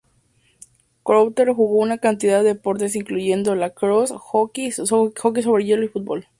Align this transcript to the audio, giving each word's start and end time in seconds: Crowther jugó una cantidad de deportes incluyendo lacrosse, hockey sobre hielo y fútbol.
Crowther 1.03 1.49
jugó 1.51 1.75
una 1.75 1.99
cantidad 1.99 2.39
de 2.41 2.55
deportes 2.55 2.95
incluyendo 2.95 3.53
lacrosse, 3.53 4.15
hockey 4.17 4.71
sobre 4.71 5.63
hielo 5.65 5.83
y 5.83 5.89
fútbol. 5.89 6.25